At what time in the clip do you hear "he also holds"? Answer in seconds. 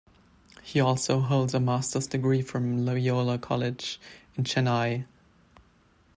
0.63-1.53